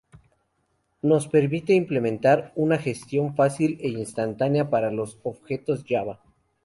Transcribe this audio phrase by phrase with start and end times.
[1.03, 6.19] Nos permite implementar una gestión fácil e instantánea para los objetos Java.